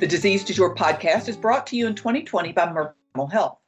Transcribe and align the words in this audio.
The 0.00 0.06
Disease 0.06 0.44
Du 0.44 0.54
Jour 0.54 0.74
podcast 0.74 1.28
is 1.28 1.36
brought 1.36 1.66
to 1.66 1.76
you 1.76 1.86
in 1.86 1.94
2020 1.94 2.52
by 2.52 2.64
Merck 2.68 2.94
Animal 3.14 3.26
Health. 3.30 3.58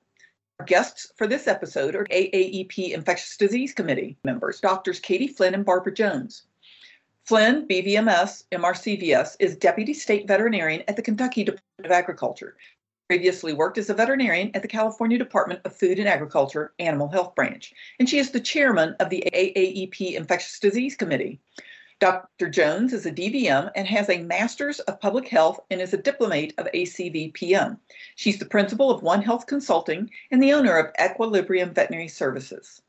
Our 0.59 0.65
guests 0.65 1.13
for 1.19 1.27
this 1.27 1.47
episode 1.47 1.95
are 1.95 2.07
AAEP 2.07 2.93
Infectious 2.95 3.37
Disease 3.37 3.75
Committee 3.75 4.17
members, 4.25 4.59
Doctors 4.59 4.99
Katie 4.99 5.29
Flynn 5.29 5.53
and 5.53 5.63
Barbara 5.63 5.93
Jones. 5.93 6.45
Flynn, 7.27 7.69
BVMS, 7.69 8.45
MRCVS, 8.51 9.37
is 9.41 9.57
Deputy 9.57 9.93
State 9.93 10.27
Veterinarian 10.27 10.83
at 10.89 10.97
the 10.97 11.03
Kentucky 11.03 11.45
Department 11.45 11.85
of 11.85 11.93
Agriculture. 11.93 12.57
Previously 13.11 13.53
worked 13.53 13.77
as 13.77 13.91
a 13.91 13.95
veterinarian 13.95 14.51
at 14.55 14.63
the 14.63 14.69
California 14.69 15.19
Department 15.19 15.61
of 15.67 15.77
Food 15.77 15.99
and 15.99 16.09
Agriculture 16.09 16.73
Animal 16.79 17.09
Health 17.09 17.35
Branch, 17.35 17.71
and 17.99 18.09
she 18.09 18.17
is 18.17 18.31
the 18.31 18.41
chairman 18.41 18.97
of 19.01 19.11
the 19.11 19.23
AAEP 19.35 20.15
Infectious 20.15 20.59
Disease 20.59 20.97
Committee. 20.97 21.43
Dr. 22.03 22.51
Jones 22.51 22.93
is 22.93 23.07
a 23.07 23.13
DVM 23.13 23.71
and 23.77 23.87
has 23.87 24.09
a 24.09 24.25
Master's 24.25 24.81
of 24.81 25.01
Public 25.01 25.29
Health 25.29 25.61
and 25.71 25.81
is 25.81 25.95
a 25.95 25.97
diplomate 25.97 26.53
of 26.59 26.67
ACVPM. 26.75 27.79
She's 28.17 28.41
the 28.41 28.45
principal 28.45 28.91
of 28.91 29.05
One 29.05 29.23
Health 29.23 29.47
Consulting 29.47 30.11
and 30.33 30.43
the 30.43 30.53
owner 30.53 30.77
of 30.77 30.93
Equilibrium 31.01 31.73
Veterinary 31.73 32.09
Services. 32.09 32.83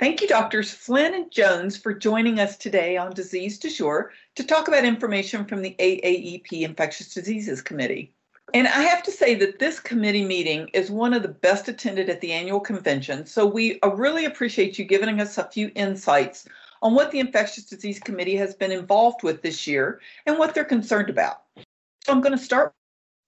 Thank 0.00 0.20
you, 0.20 0.26
Doctors 0.26 0.72
Flynn 0.72 1.14
and 1.14 1.30
Jones, 1.30 1.76
for 1.76 1.94
joining 1.94 2.40
us 2.40 2.56
today 2.56 2.96
on 2.96 3.12
Disease 3.12 3.60
Du 3.60 3.70
Jour 3.70 4.10
to 4.34 4.42
talk 4.42 4.66
about 4.66 4.84
information 4.84 5.44
from 5.44 5.62
the 5.62 5.76
AAEP 5.78 6.62
Infectious 6.62 7.14
Diseases 7.14 7.62
Committee. 7.62 8.12
And 8.54 8.66
I 8.66 8.82
have 8.82 9.04
to 9.04 9.12
say 9.12 9.36
that 9.36 9.60
this 9.60 9.78
committee 9.78 10.24
meeting 10.24 10.68
is 10.74 10.90
one 10.90 11.14
of 11.14 11.22
the 11.22 11.28
best 11.28 11.68
attended 11.68 12.10
at 12.10 12.20
the 12.20 12.32
annual 12.32 12.58
convention. 12.58 13.24
So 13.24 13.46
we 13.46 13.78
uh, 13.82 13.90
really 13.90 14.24
appreciate 14.24 14.80
you 14.80 14.84
giving 14.84 15.20
us 15.20 15.38
a 15.38 15.44
few 15.44 15.70
insights 15.76 16.48
on 16.82 16.94
what 16.94 17.10
the 17.10 17.20
Infectious 17.20 17.64
Disease 17.64 17.98
Committee 17.98 18.36
has 18.36 18.54
been 18.54 18.72
involved 18.72 19.22
with 19.22 19.42
this 19.42 19.66
year 19.66 20.00
and 20.26 20.38
what 20.38 20.54
they're 20.54 20.64
concerned 20.64 21.10
about. 21.10 21.42
So 22.04 22.12
I'm 22.12 22.20
going 22.20 22.36
to 22.36 22.42
start 22.42 22.72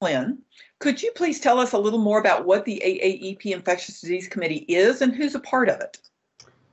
with 0.01 0.09
Flynn. 0.09 0.39
Could 0.79 1.03
you 1.03 1.12
please 1.15 1.41
tell 1.41 1.59
us 1.59 1.73
a 1.73 1.78
little 1.78 1.98
more 1.98 2.19
about 2.19 2.47
what 2.47 2.65
the 2.65 2.83
AAEP 2.84 3.47
Infectious 3.47 4.01
Disease 4.01 4.28
Committee 4.28 4.65
is 4.69 5.03
and 5.03 5.15
who's 5.15 5.34
a 5.34 5.41
part 5.41 5.69
of 5.69 5.81
it? 5.81 5.98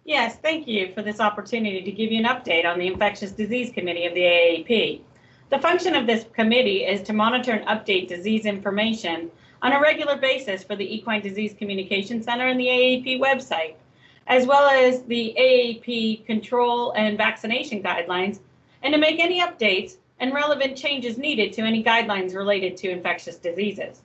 Yes, 0.06 0.38
thank 0.38 0.68
you 0.68 0.94
for 0.94 1.02
this 1.02 1.20
opportunity 1.20 1.82
to 1.82 1.92
give 1.92 2.14
you 2.14 2.20
an 2.20 2.26
update 2.26 2.66
on 2.66 2.80
the 2.80 2.88
Infectious 2.88 3.32
Disease 3.32 3.72
Committee 3.74 4.06
of 4.06 4.14
the 4.14 4.22
AAEP. 4.22 5.02
The 5.50 5.60
function 5.60 5.96
of 5.96 6.08
this 6.08 6.26
committee 6.34 6.86
is 6.86 7.02
to 7.04 7.14
monitor 7.14 7.52
and 7.52 7.66
update 7.68 8.08
disease 8.08 8.46
information 8.46 9.30
on 9.62 9.74
a 9.74 9.82
regular 9.82 10.18
basis 10.18 10.64
for 10.64 10.76
the 10.76 10.96
Equine 10.96 11.22
Disease 11.22 11.56
Communication 11.58 12.22
Center 12.22 12.48
and 12.48 12.60
the 12.60 12.68
AAEP 12.68 13.20
website 13.20 13.76
as 14.28 14.46
well 14.46 14.68
as 14.68 15.04
the 15.04 15.34
AAP 15.40 16.26
control 16.26 16.92
and 16.92 17.18
vaccination 17.18 17.82
guidelines, 17.82 18.40
and 18.84 18.94
to 18.94 19.00
make 19.00 19.20
any 19.20 19.42
updates 19.42 19.96
and 20.20 20.34
relevant 20.34 20.78
changes 20.78 21.18
needed 21.18 21.54
to 21.54 21.62
any 21.62 21.84
guidelines 21.84 22.36
related 22.36 22.76
to 22.78 22.90
infectious 22.90 23.38
diseases. 23.38 24.02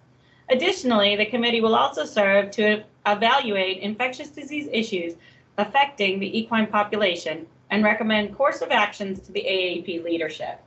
Additionally, 0.50 1.16
the 1.16 1.26
committee 1.26 1.60
will 1.60 1.74
also 1.74 2.04
serve 2.04 2.50
to 2.52 2.84
evaluate 3.06 3.78
infectious 3.78 4.28
disease 4.28 4.68
issues 4.72 5.14
affecting 5.58 6.18
the 6.18 6.38
equine 6.38 6.66
population 6.66 7.46
and 7.70 7.84
recommend 7.84 8.36
course 8.36 8.60
of 8.60 8.70
actions 8.70 9.20
to 9.20 9.32
the 9.32 9.40
AAP 9.40 10.04
leadership. 10.04 10.60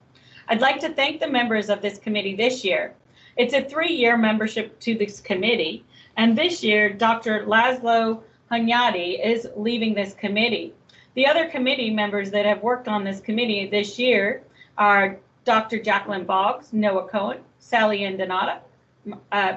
I'd 0.48 0.62
like 0.62 0.80
to 0.82 0.94
thank 0.94 1.20
the 1.20 1.30
members 1.30 1.70
of 1.70 1.82
this 1.82 1.98
committee 1.98 2.36
this 2.36 2.64
year. 2.64 2.94
It's 3.38 3.54
a 3.54 3.64
three-year 3.64 4.18
membership 4.18 4.80
to 4.82 4.96
this 4.96 5.20
committee, 5.20 5.86
and 6.18 6.38
this 6.38 6.64
year, 6.64 6.92
Dr. 6.92 7.46
Laszlo 7.46 8.22
Hunyadi 8.52 9.24
is 9.24 9.48
leaving 9.56 9.94
this 9.94 10.14
committee. 10.14 10.74
The 11.16 11.28
other 11.28 11.48
committee 11.48 11.90
members 11.90 12.32
that 12.32 12.46
have 12.46 12.62
worked 12.62 12.88
on 12.88 13.04
this 13.04 13.20
committee 13.20 13.68
this 13.68 13.98
year 13.98 14.44
are 14.78 15.18
Dr. 15.46 15.80
Jacqueline 15.80 16.26
Boggs, 16.26 16.74
Noah 16.74 17.08
Cohen, 17.08 17.40
Sally 17.60 18.04
Ann 18.04 18.18
DeNotta, 18.18 18.60
uh, 19.32 19.54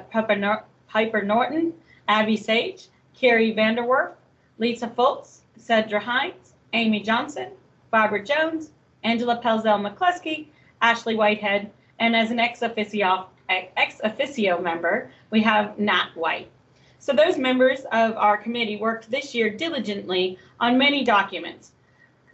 Piper 0.88 1.22
Norton, 1.22 1.72
Abby 2.06 2.36
Sage, 2.36 2.88
Carrie 3.14 3.54
Vanderwerf, 3.54 4.12
Lisa 4.58 4.88
Fultz, 4.88 5.40
Cedra 5.58 6.00
Hines, 6.00 6.54
Amy 6.72 7.00
Johnson, 7.00 7.50
Barbara 7.90 8.24
Jones, 8.24 8.70
Angela 9.02 9.40
Pelzel 9.42 9.80
McCluskey, 9.80 10.46
Ashley 10.80 11.16
Whitehead, 11.16 11.70
and 11.98 12.14
as 12.14 12.30
an 12.30 12.38
ex 12.38 12.62
officio, 12.62 13.26
ex 13.48 14.00
officio 14.04 14.60
member, 14.60 15.10
we 15.30 15.42
have 15.42 15.78
Nat 15.78 16.10
White. 16.14 16.50
So 16.98 17.12
those 17.12 17.38
members 17.38 17.80
of 17.92 18.16
our 18.16 18.36
committee 18.36 18.76
worked 18.76 19.10
this 19.10 19.34
year 19.34 19.50
diligently 19.50 20.38
on 20.60 20.76
many 20.76 21.04
documents. 21.04 21.72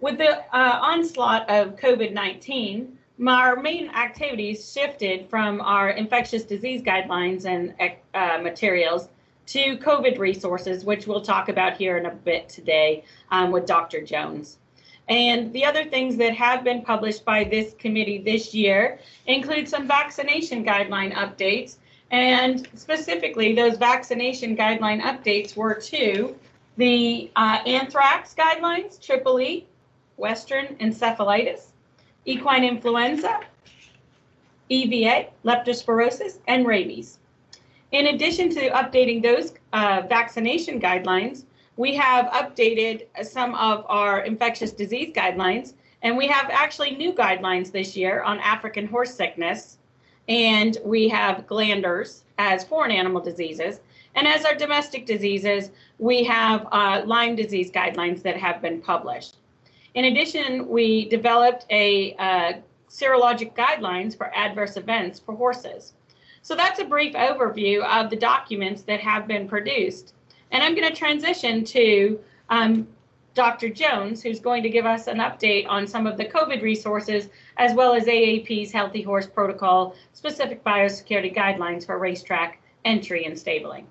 With 0.01 0.19
the 0.19 0.39
uh, 0.55 0.81
onslaught 0.83 1.49
of 1.49 1.77
COVID-19, 1.77 2.89
our 3.27 3.57
main 3.57 3.89
activities 3.91 4.73
shifted 4.73 5.29
from 5.29 5.61
our 5.61 5.91
infectious 5.91 6.43
disease 6.43 6.83
guidelines 6.83 7.45
and 7.45 7.75
uh, 8.15 8.39
materials 8.43 9.09
to 9.47 9.77
COVID 9.79 10.19
resources, 10.19 10.85
which 10.85 11.07
we'll 11.07 11.21
talk 11.21 11.49
about 11.49 11.77
here 11.77 11.99
in 11.99 12.07
a 12.07 12.11
bit 12.11 12.49
today 12.49 13.05
um, 13.31 13.51
with 13.53 13.67
Dr. 13.67 14.03
Jones. 14.03 14.59
And 15.09 15.53
the 15.53 15.65
other 15.65 15.85
things 15.85 16.17
that 16.17 16.35
have 16.35 16.65
been 16.65 16.83
published 16.83 17.25
by 17.25 17.45
this 17.45 17.75
committee 17.75 18.19
this 18.19 18.55
year 18.55 18.99
include 19.27 19.69
some 19.69 19.87
vaccination 19.87 20.65
guideline 20.65 21.13
updates 21.13 21.77
and 22.15 22.69
specifically, 22.77 23.57
those 23.57 23.77
vaccination 23.77 24.57
guideline 24.57 25.03
updates 25.03 25.57
were 25.57 25.75
to 25.75 26.37
the 26.77 27.29
uh, 27.35 27.59
anthrax 27.67 28.37
guidelines, 28.39 29.05
triple 29.05 29.41
E, 29.41 29.67
Western 30.17 30.77
encephalitis, 30.77 31.73
equine 32.25 32.63
influenza, 32.63 33.41
EVA, 34.69 35.27
leptospirosis, 35.45 36.39
and 36.47 36.65
rabies. 36.69 37.19
In 37.91 38.07
addition 38.07 38.49
to 38.51 38.71
updating 38.71 39.21
those 39.21 39.55
uh, 39.73 40.03
vaccination 40.09 40.81
guidelines, 40.81 41.43
we 41.77 41.97
have 41.97 42.27
updated 42.27 43.07
some 43.25 43.57
of 43.57 43.85
our 43.89 44.21
infectious 44.21 44.71
disease 44.71 45.13
guidelines, 45.13 45.73
and 46.03 46.17
we 46.17 46.29
have 46.29 46.49
actually 46.49 46.93
new 46.93 47.13
guidelines 47.13 47.73
this 47.73 47.97
year 47.97 48.23
on 48.23 48.39
African 48.39 48.87
horse 48.87 49.13
sickness, 49.13 49.79
and 50.29 50.79
we 50.85 51.09
have 51.09 51.47
glanders 51.47 52.25
as 52.39 52.65
foreign 52.65 52.91
animal 52.91 53.21
diseases. 53.21 53.81
And 54.15 54.27
as 54.27 54.45
our 54.45 54.55
domestic 54.55 55.07
diseases, 55.07 55.71
we 55.99 56.25
have 56.25 56.67
uh, 56.73 57.03
Lyme 57.05 57.37
disease 57.37 57.71
guidelines 57.71 58.23
that 58.23 58.37
have 58.37 58.63
been 58.63 58.81
published. 58.81 59.37
In 59.95 60.07
addition, 60.07 60.69
we 60.69 61.09
developed 61.09 61.67
a 61.71 62.15
uh, 62.15 62.53
serologic 62.89 63.55
guidelines 63.55 64.17
for 64.17 64.35
adverse 64.35 64.77
events 64.77 65.19
for 65.19 65.35
horses. 65.35 65.93
So 66.43 66.55
that's 66.55 66.79
a 66.79 66.85
brief 66.85 67.15
overview 67.15 67.83
of 67.85 68.11
the 68.11 68.17
documents 68.17 68.83
that 68.83 69.01
have 69.01 69.27
been 69.27 69.49
produced. 69.49 70.15
And 70.51 70.63
I'm 70.63 70.75
going 70.75 70.89
to 70.89 70.95
transition 70.95 71.65
to 71.65 72.21
um, 72.51 72.87
Dr. 73.35 73.69
Jones, 73.69 74.23
who's 74.23 74.39
going 74.39 74.63
to 74.63 74.71
give 74.71 74.87
us 74.87 75.09
an 75.09 75.19
update 75.19 75.67
on 75.69 75.87
some 75.87 76.07
of 76.07 76.17
the 76.17 76.25
COVID 76.25 76.63
resources, 76.63 77.29
as 77.57 77.75
well 77.75 77.95
as 77.95 78.05
AAP's 78.05 78.71
Healthy 78.71 79.03
Horse 79.03 79.27
Protocol 79.27 79.97
specific 80.13 80.63
biosecurity 80.63 81.35
guidelines 81.35 81.85
for 81.85 81.99
racetrack 81.99 82.61
entry 82.85 83.25
and 83.25 83.39
stabling. 83.39 83.87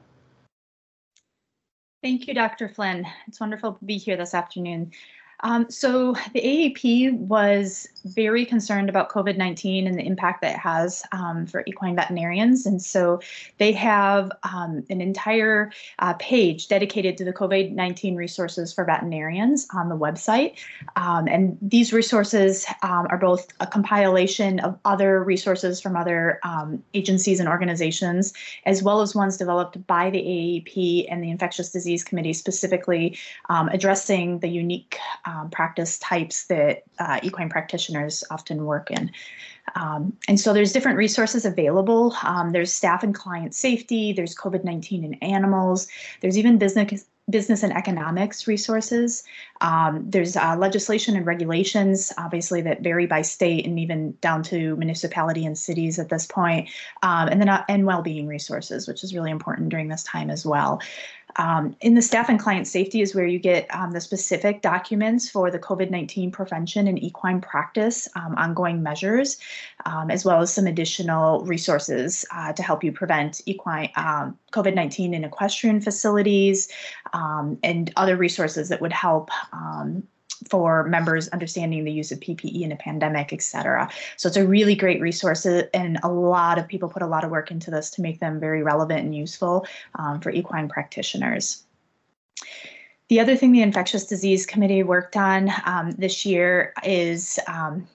Thank 2.01 2.27
you, 2.27 2.33
Dr. 2.33 2.69
Flynn. 2.69 3.05
It's 3.27 3.39
wonderful 3.39 3.73
to 3.73 3.85
be 3.85 3.97
here 3.97 4.17
this 4.17 4.33
afternoon. 4.33 4.91
Um, 5.43 5.69
so 5.69 6.13
the 6.33 6.41
AAP 6.41 7.17
was 7.17 7.87
very 8.05 8.45
concerned 8.45 8.89
about 8.89 9.09
COVID-19 9.09 9.87
and 9.87 9.97
the 9.97 10.05
impact 10.05 10.41
that 10.41 10.55
it 10.55 10.59
has 10.59 11.03
um, 11.11 11.45
for 11.45 11.63
equine 11.67 11.95
veterinarians. 11.95 12.65
And 12.65 12.81
so 12.81 13.19
they 13.57 13.71
have 13.73 14.31
um, 14.43 14.83
an 14.89 15.01
entire 15.01 15.71
uh, 15.99 16.13
page 16.13 16.69
dedicated 16.69 17.17
to 17.17 17.25
the 17.25 17.33
COVID-19 17.33 18.15
resources 18.15 18.73
for 18.73 18.85
veterinarians 18.85 19.67
on 19.73 19.89
the 19.89 19.97
website. 19.97 20.57
Um, 20.95 21.27
and 21.27 21.57
these 21.61 21.91
resources 21.91 22.65
um, 22.81 23.07
are 23.09 23.17
both 23.17 23.47
a 23.59 23.67
compilation 23.67 24.59
of 24.61 24.79
other 24.85 25.23
resources 25.23 25.81
from 25.81 25.95
other 25.95 26.39
um, 26.43 26.81
agencies 26.93 27.39
and 27.39 27.49
organizations, 27.49 28.33
as 28.65 28.81
well 28.81 29.01
as 29.01 29.13
ones 29.13 29.37
developed 29.37 29.85
by 29.87 30.09
the 30.09 30.19
AAP 30.19 31.07
and 31.09 31.21
the 31.23 31.29
Infectious 31.29 31.69
Disease 31.69 32.03
Committee, 32.03 32.33
specifically 32.33 33.17
addressing 33.49 34.39
the 34.39 34.47
unique 34.47 34.97
um, 35.33 35.49
practice 35.49 35.97
types 35.99 36.45
that 36.45 36.83
uh, 36.99 37.19
equine 37.23 37.49
practitioners 37.49 38.23
often 38.29 38.65
work 38.65 38.91
in. 38.91 39.11
Um, 39.75 40.15
and 40.27 40.39
so 40.39 40.53
there's 40.53 40.73
different 40.73 40.97
resources 40.97 41.45
available. 41.45 42.15
Um, 42.23 42.51
there's 42.51 42.73
staff 42.73 43.03
and 43.03 43.15
client 43.15 43.55
safety, 43.55 44.13
there's 44.13 44.35
COVID-19 44.35 45.05
in 45.05 45.13
animals, 45.15 45.87
there's 46.21 46.37
even 46.37 46.57
business 46.57 47.05
business 47.29 47.63
and 47.63 47.71
economics 47.73 48.47
resources. 48.47 49.23
Um, 49.61 50.03
there's 50.09 50.35
uh, 50.35 50.57
legislation 50.57 51.15
and 51.15 51.25
regulations, 51.25 52.11
obviously, 52.17 52.61
that 52.61 52.81
vary 52.81 53.05
by 53.05 53.21
state 53.21 53.65
and 53.65 53.79
even 53.79 54.17
down 54.19 54.43
to 54.43 54.75
municipality 54.75 55.45
and 55.45 55.57
cities 55.57 55.99
at 55.99 56.09
this 56.09 56.25
point. 56.25 56.69
Um, 57.01 57.29
and 57.29 57.39
then 57.39 57.47
uh, 57.47 57.63
and 57.69 57.85
well-being 57.85 58.27
resources, 58.27 58.87
which 58.87 59.03
is 59.03 59.15
really 59.15 59.31
important 59.31 59.69
during 59.69 59.87
this 59.87 60.03
time 60.03 60.29
as 60.29 60.45
well. 60.45 60.81
Um, 61.37 61.75
in 61.81 61.95
the 61.95 62.01
staff 62.01 62.29
and 62.29 62.39
client 62.39 62.67
safety 62.67 63.01
is 63.01 63.15
where 63.15 63.25
you 63.25 63.39
get 63.39 63.73
um, 63.73 63.91
the 63.91 64.01
specific 64.01 64.61
documents 64.61 65.29
for 65.29 65.49
the 65.49 65.57
COVID 65.57 65.89
19 65.89 66.31
prevention 66.31 66.87
and 66.87 67.01
equine 67.01 67.41
practice 67.41 68.07
um, 68.15 68.35
ongoing 68.35 68.83
measures, 68.83 69.37
um, 69.85 70.11
as 70.11 70.25
well 70.25 70.41
as 70.41 70.53
some 70.53 70.67
additional 70.67 71.43
resources 71.45 72.25
uh, 72.31 72.53
to 72.53 72.61
help 72.61 72.83
you 72.83 72.91
prevent 72.91 73.41
equine 73.45 73.89
COVID 74.53 74.75
19 74.75 75.13
in 75.13 75.23
equestrian 75.23 75.81
facilities 75.81 76.69
um, 77.13 77.57
and 77.63 77.91
other 77.95 78.15
resources 78.15 78.69
that 78.69 78.81
would 78.81 78.93
help 78.93 79.29
for 80.49 80.83
members 80.83 81.27
understanding 81.29 81.83
the 81.83 81.91
use 81.91 82.11
of 82.11 82.19
PPE 82.19 82.61
in 82.61 82.71
a 82.71 82.75
pandemic, 82.75 83.33
et 83.33 83.41
cetera. 83.41 83.89
So 84.17 84.27
it's 84.27 84.37
a 84.37 84.45
really 84.45 84.75
great 84.75 85.01
resource, 85.01 85.45
and 85.45 85.99
a 86.03 86.09
lot 86.09 86.57
of 86.57 86.67
people 86.67 86.89
put 86.89 87.01
a 87.01 87.07
lot 87.07 87.23
of 87.23 87.31
work 87.31 87.51
into 87.51 87.71
this 87.71 87.89
to 87.91 88.01
make 88.01 88.19
them 88.19 88.39
very 88.39 88.63
relevant 88.63 89.01
and 89.01 89.15
useful 89.15 89.65
um, 89.95 90.19
for 90.19 90.31
equine 90.31 90.69
practitioners. 90.69 91.63
The 93.09 93.19
other 93.19 93.35
thing 93.35 93.51
the 93.51 93.61
Infectious 93.61 94.05
Disease 94.05 94.45
Committee 94.45 94.83
worked 94.83 95.17
on 95.17 95.51
um, 95.65 95.91
this 95.91 96.25
year 96.25 96.73
is 96.83 97.39
um, 97.47 97.87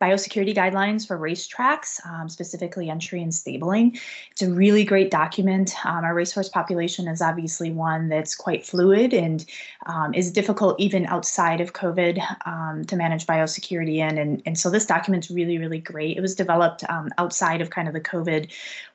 biosecurity 0.00 0.54
guidelines 0.54 1.06
for 1.06 1.18
racetracks, 1.18 2.04
um, 2.06 2.28
specifically 2.28 2.88
entry 2.88 3.22
and 3.22 3.34
stabling. 3.34 3.98
It's 4.30 4.42
a 4.42 4.50
really 4.50 4.84
great 4.84 5.10
document. 5.10 5.74
Um, 5.84 6.04
our 6.04 6.14
racehorse 6.14 6.48
population 6.48 7.06
is 7.06 7.20
obviously 7.20 7.70
one 7.70 8.08
that's 8.08 8.34
quite 8.34 8.64
fluid 8.64 9.12
and 9.12 9.44
um, 9.86 10.14
is 10.14 10.32
difficult 10.32 10.80
even 10.80 11.06
outside 11.06 11.60
of 11.60 11.74
COVID 11.74 12.20
um, 12.46 12.84
to 12.86 12.96
manage 12.96 13.26
biosecurity 13.26 13.96
in. 13.96 14.16
And, 14.16 14.42
and 14.46 14.58
so 14.58 14.70
this 14.70 14.86
document's 14.86 15.30
really, 15.30 15.58
really 15.58 15.80
great. 15.80 16.16
It 16.16 16.20
was 16.20 16.34
developed 16.34 16.82
um, 16.88 17.10
outside 17.18 17.60
of 17.60 17.70
kind 17.70 17.86
of 17.86 17.94
the 17.94 18.00
COVID 18.00 18.50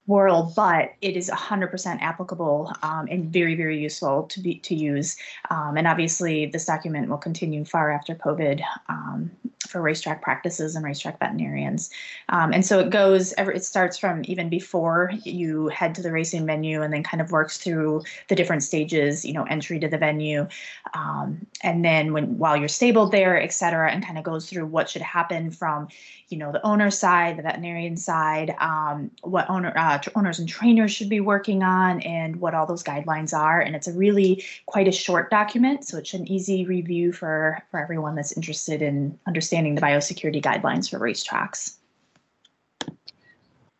world, 0.07 0.53
but 0.55 0.93
it 1.01 1.17
is 1.17 1.29
100% 1.29 2.01
applicable 2.01 2.71
um, 2.83 3.07
and 3.09 3.31
very, 3.31 3.55
very 3.55 3.79
useful 3.79 4.23
to 4.23 4.39
be 4.39 4.55
to 4.59 4.75
use. 4.75 5.17
Um, 5.49 5.77
and 5.77 5.87
obviously, 5.87 6.45
this 6.45 6.65
document 6.65 7.09
will 7.09 7.17
continue 7.17 7.65
far 7.65 7.91
after 7.91 8.15
COVID 8.15 8.61
um, 8.89 9.31
for 9.65 9.81
racetrack 9.81 10.21
practices 10.21 10.75
and 10.75 10.85
racetrack 10.85 11.19
veterinarians. 11.19 11.89
Um, 12.29 12.53
and 12.53 12.65
so 12.65 12.79
it 12.79 12.89
goes. 12.89 13.33
It 13.37 13.63
starts 13.63 13.97
from 13.97 14.21
even 14.25 14.49
before 14.49 15.11
you 15.23 15.67
head 15.69 15.95
to 15.95 16.01
the 16.01 16.11
racing 16.11 16.45
venue, 16.45 16.81
and 16.81 16.93
then 16.93 17.03
kind 17.03 17.21
of 17.21 17.31
works 17.31 17.57
through 17.57 18.03
the 18.27 18.35
different 18.35 18.63
stages. 18.63 19.25
You 19.25 19.33
know, 19.33 19.43
entry 19.43 19.79
to 19.79 19.87
the 19.87 19.97
venue, 19.97 20.47
um, 20.93 21.45
and 21.61 21.83
then 21.83 22.13
when 22.13 22.37
while 22.37 22.57
you're 22.57 22.67
stabled 22.67 23.11
there, 23.11 23.41
et 23.41 23.53
cetera, 23.53 23.91
and 23.91 24.05
kind 24.05 24.17
of 24.17 24.23
goes 24.23 24.49
through 24.49 24.65
what 24.65 24.89
should 24.89 25.01
happen 25.01 25.51
from 25.51 25.87
you 26.29 26.37
know 26.37 26.51
the 26.51 26.65
owner 26.65 26.89
side, 26.89 27.37
the 27.37 27.43
veterinarian 27.43 27.97
side, 27.97 28.55
um, 28.59 29.11
what 29.21 29.49
owner 29.49 29.73
uh, 29.75 29.99
owners 30.15 30.39
and 30.39 30.49
trainers 30.49 30.91
should 30.91 31.09
be 31.09 31.19
working 31.19 31.63
on, 31.63 32.01
and 32.01 32.37
what 32.37 32.53
all 32.53 32.65
those 32.65 32.83
guidelines 32.83 33.33
are. 33.37 33.61
And 33.61 33.75
it's 33.75 33.87
a 33.87 33.93
really 33.93 34.43
quite 34.65 34.87
a 34.87 34.91
short 34.91 35.29
document, 35.29 35.85
so 35.85 35.97
it's 35.97 36.13
an 36.13 36.27
easy 36.27 36.65
review 36.65 37.11
for 37.11 37.61
for 37.69 37.79
everyone 37.79 38.15
that's 38.15 38.35
interested 38.35 38.81
in 38.81 39.17
understanding 39.55 39.75
the 39.75 39.81
biosecurity 39.81 40.41
guidelines 40.41 40.89
for 40.89 40.99
racetracks. 40.99 41.75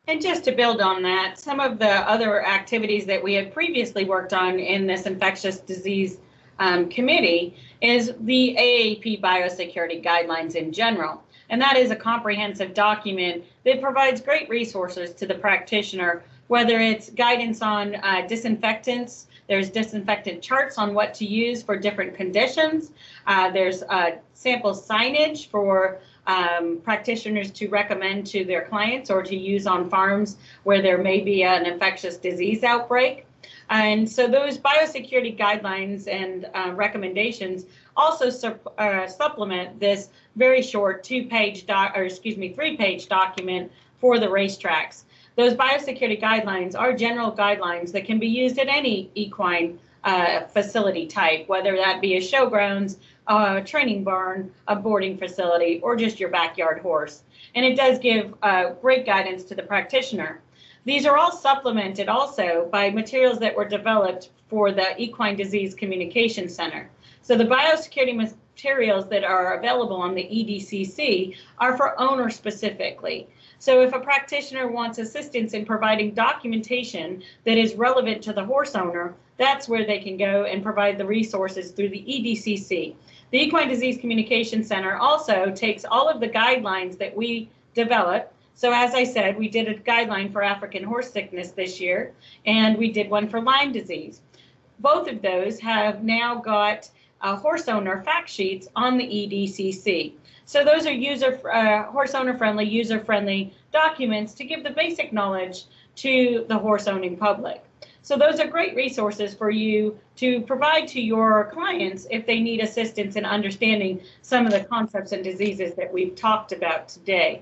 And 0.07 0.21
just 0.21 0.43
to 0.43 0.51
build 0.51 0.81
on 0.81 1.01
that, 1.03 1.39
some 1.39 1.59
of 1.59 1.79
the 1.79 1.89
other 1.89 2.45
activities 2.45 3.05
that 3.07 3.23
we 3.23 3.33
had 3.33 3.53
previously 3.53 4.05
worked 4.05 4.33
on 4.33 4.59
in 4.59 4.85
this 4.85 5.05
infectious 5.05 5.59
disease 5.59 6.19
um, 6.59 6.89
committee 6.89 7.57
is 7.81 8.13
the 8.21 8.55
AAP 8.57 9.19
biosecurity 9.19 10.03
guidelines 10.03 10.55
in 10.55 10.71
general. 10.71 11.23
And 11.49 11.59
that 11.61 11.75
is 11.75 11.91
a 11.91 11.95
comprehensive 11.95 12.73
document 12.73 13.43
that 13.65 13.81
provides 13.81 14.21
great 14.21 14.47
resources 14.47 15.13
to 15.15 15.25
the 15.25 15.35
practitioner, 15.35 16.23
whether 16.47 16.79
it's 16.79 17.09
guidance 17.09 17.61
on 17.61 17.95
uh, 17.95 18.25
disinfectants, 18.27 19.27
there's 19.47 19.69
disinfectant 19.69 20.41
charts 20.41 20.77
on 20.77 20.93
what 20.93 21.13
to 21.15 21.25
use 21.25 21.61
for 21.61 21.77
different 21.77 22.15
conditions. 22.15 22.91
Uh, 23.27 23.51
there's 23.51 23.83
uh, 23.83 24.11
sample 24.33 24.73
signage 24.73 25.47
for 25.47 25.99
um, 26.27 26.81
practitioners 26.83 27.51
to 27.51 27.67
recommend 27.67 28.25
to 28.27 28.43
their 28.43 28.65
clients 28.65 29.09
or 29.11 29.21
to 29.21 29.35
use 29.35 29.67
on 29.67 29.89
farms 29.89 30.37
where 30.63 30.81
there 30.81 30.97
may 30.97 31.21
be 31.21 31.43
an 31.43 31.65
infectious 31.65 32.17
disease 32.17 32.63
outbreak. 32.63 33.25
And 33.69 34.09
so 34.09 34.27
those 34.27 34.57
biosecurity 34.57 35.37
guidelines 35.37 36.07
and 36.07 36.47
uh, 36.53 36.71
recommendations 36.75 37.65
also 37.95 38.29
su- 38.29 38.59
uh, 38.77 39.07
supplement 39.07 39.79
this 39.79 40.09
very 40.35 40.61
short 40.61 41.03
two-page 41.03 41.65
or 41.69 42.03
excuse 42.03 42.37
me, 42.37 42.53
three-page 42.53 43.07
document 43.07 43.71
for 43.99 44.19
the 44.19 44.27
racetracks. 44.27 45.04
Those 45.35 45.53
biosecurity 45.53 46.21
guidelines 46.21 46.79
are 46.79 46.93
general 46.93 47.31
guidelines 47.31 47.91
that 47.91 48.05
can 48.05 48.19
be 48.19 48.27
used 48.27 48.57
at 48.57 48.67
any 48.67 49.09
equine 49.15 49.79
uh, 50.03 50.41
facility 50.45 51.07
type, 51.07 51.47
whether 51.49 51.75
that 51.75 51.99
be 51.99 52.15
a 52.15 52.21
showgrounds, 52.21 52.97
a 53.27 53.61
training 53.61 54.03
barn, 54.03 54.51
a 54.67 54.75
boarding 54.75 55.17
facility, 55.17 55.79
or 55.81 55.95
just 55.95 56.19
your 56.19 56.29
backyard 56.29 56.79
horse. 56.79 57.23
And 57.55 57.65
it 57.65 57.75
does 57.75 57.99
give 57.99 58.33
uh, 58.43 58.71
great 58.81 59.05
guidance 59.05 59.43
to 59.45 59.55
the 59.55 59.63
practitioner. 59.63 60.41
These 60.85 61.05
are 61.07 61.17
all 61.17 61.31
supplemented 61.31 62.07
also 62.07 62.69
by 62.71 62.91
materials 62.91 63.39
that 63.39 63.55
were 63.55 63.67
developed 63.67 64.29
for 64.47 64.71
the 64.71 64.95
Equine 65.01 65.35
Disease 65.35 65.73
Communication 65.73 66.47
Center. 66.47 66.89
So 67.23 67.35
the 67.35 67.45
biosecurity 67.45 68.15
materials 68.15 69.09
that 69.09 69.23
are 69.23 69.57
available 69.57 69.95
on 69.95 70.13
the 70.13 70.23
EDCC 70.23 71.35
are 71.57 71.75
for 71.75 71.99
owner 71.99 72.29
specifically. 72.29 73.27
So 73.59 73.81
if 73.81 73.93
a 73.93 73.99
practitioner 73.99 74.67
wants 74.67 74.97
assistance 74.97 75.53
in 75.53 75.65
providing 75.65 76.13
documentation 76.13 77.23
that 77.45 77.57
is 77.57 77.75
relevant 77.75 78.21
to 78.23 78.33
the 78.33 78.43
horse 78.43 78.75
owner, 78.75 79.15
that's 79.37 79.67
where 79.67 79.85
they 79.85 79.99
can 79.99 80.17
go 80.17 80.43
and 80.43 80.63
provide 80.63 80.97
the 80.97 81.05
resources 81.05 81.71
through 81.71 81.89
the 81.89 82.03
EDCC. 82.07 82.95
The 83.31 83.41
Equine 83.41 83.67
Disease 83.67 83.97
Communication 83.97 84.63
Center 84.63 84.97
also 84.97 85.51
takes 85.51 85.83
all 85.83 86.07
of 86.07 86.19
the 86.19 86.29
guidelines 86.29 86.97
that 86.99 87.15
we 87.15 87.49
develop. 87.73 88.31
So 88.53 88.71
as 88.71 88.93
I 88.93 89.03
said, 89.03 89.37
we 89.37 89.49
did 89.49 89.67
a 89.67 89.75
guideline 89.75 90.31
for 90.31 90.41
African 90.41 90.83
horse 90.83 91.11
sickness 91.11 91.51
this 91.51 91.81
year, 91.81 92.13
and 92.45 92.77
we 92.77 92.91
did 92.91 93.09
one 93.09 93.27
for 93.27 93.41
Lyme 93.41 93.73
disease. 93.73 94.21
Both 94.79 95.07
of 95.09 95.21
those 95.21 95.59
have 95.59 96.03
now 96.03 96.35
got 96.35 96.89
uh, 97.21 97.35
horse 97.35 97.67
owner 97.67 98.01
fact 98.03 98.29
sheets 98.29 98.67
on 98.75 98.97
the 98.97 99.05
EDCC. 99.05 100.13
So 100.45 100.63
those 100.63 100.85
are 100.85 100.91
user 100.91 101.41
uh, 101.49 101.91
horse 101.91 102.13
owner 102.13 102.37
friendly, 102.37 102.65
user 102.65 103.03
friendly 103.03 103.53
documents 103.71 104.33
to 104.35 104.43
give 104.43 104.63
the 104.63 104.69
basic 104.69 105.11
knowledge 105.11 105.65
to 105.97 106.45
the 106.47 106.57
horse 106.57 106.87
owning 106.87 107.17
public. 107.17 107.63
So 108.03 108.15
those 108.15 108.39
are 108.39 108.45
great 108.45 108.75
resources 108.75 109.33
for 109.33 109.49
you 109.49 109.97
to 110.17 110.41
provide 110.41 110.87
to 110.89 111.01
your 111.01 111.49
clients 111.51 112.05
if 112.11 112.27
they 112.27 112.39
need 112.39 112.61
assistance 112.61 113.15
in 113.15 113.25
understanding 113.25 113.99
some 114.21 114.45
of 114.45 114.51
the 114.51 114.63
concepts 114.63 115.11
and 115.11 115.23
diseases 115.23 115.73
that 115.75 115.91
we've 115.91 116.15
talked 116.15 116.51
about 116.51 116.87
today. 116.87 117.41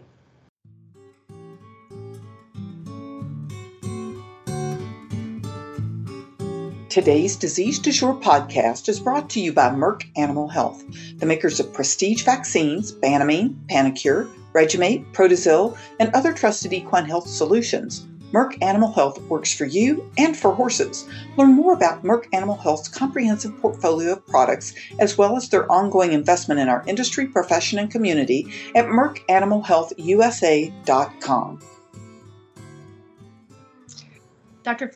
Today's 6.94 7.36
Disease 7.36 7.80
Du 7.80 7.92
Jour 7.92 8.14
podcast 8.14 8.88
is 8.88 9.00
brought 9.00 9.28
to 9.32 9.40
you 9.40 9.52
by 9.52 9.70
Merck 9.70 10.06
Animal 10.16 10.48
Health, 10.48 10.84
the 11.18 11.26
makers 11.26 11.60
of 11.60 11.74
prestige 11.74 12.22
vaccines, 12.22 12.92
Banamine, 12.92 13.56
Panacur, 13.66 14.32
Regu-Mate, 14.54 15.12
Protazil, 15.12 15.76
and 16.00 16.14
other 16.14 16.32
trusted 16.32 16.72
equine 16.72 17.06
health 17.06 17.28
solutions. 17.28 18.06
Merck 18.32 18.62
Animal 18.62 18.92
Health 18.92 19.20
works 19.24 19.52
for 19.52 19.66
you 19.66 20.08
and 20.20 20.38
for 20.38 20.54
horses. 20.54 21.10
Learn 21.36 21.54
more 21.54 21.74
about 21.74 22.04
Merck 22.04 22.28
Animal 22.32 22.58
Health's 22.58 22.90
comprehensive 22.90 23.60
portfolio 23.60 24.12
of 24.12 24.28
products, 24.28 24.76
as 25.00 25.18
well 25.18 25.36
as 25.36 25.50
their 25.50 25.68
ongoing 25.72 26.14
investment 26.14 26.60
in 26.60 26.70
our 26.70 26.84
industry, 26.86 27.26
profession, 27.26 27.80
and 27.80 27.90
community 27.90 28.54
at 28.76 28.86
MerckAnimalHealthUSA.com. 28.86 31.60
Dr 34.62 34.94